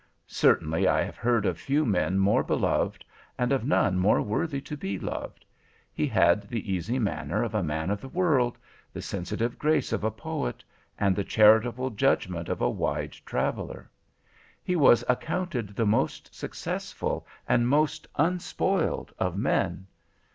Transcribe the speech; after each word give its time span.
Certainly 0.25 0.87
I 0.87 1.03
have 1.03 1.17
heard 1.17 1.45
of 1.45 1.59
few 1.59 1.85
men 1.85 2.17
more 2.17 2.41
beloved, 2.41 3.05
and 3.37 3.51
of 3.51 3.67
none 3.67 3.99
more 3.99 4.19
worthy 4.19 4.59
to 4.59 4.75
be 4.75 4.97
loved. 4.97 5.45
He 5.93 6.07
had 6.07 6.49
the 6.49 6.73
easy 6.73 6.97
manner 6.97 7.43
of 7.43 7.53
a 7.53 7.61
man 7.61 7.91
of 7.91 8.01
the 8.01 8.07
world, 8.09 8.57
the 8.91 9.03
sensitive 9.03 9.59
grace 9.59 9.93
of 9.93 10.03
a 10.03 10.09
poet, 10.09 10.63
and 10.97 11.15
the 11.15 11.23
charitable 11.23 11.91
judgment 11.91 12.49
of 12.49 12.61
a 12.61 12.67
wide 12.71 13.13
traveller. 13.27 13.91
He 14.63 14.75
was 14.75 15.03
accounted 15.07 15.75
the 15.75 15.85
most 15.85 16.33
successful 16.33 17.27
and 17.47 17.69
most 17.69 18.07
unspoiled 18.15 19.13
of 19.19 19.37
men. 19.37 19.85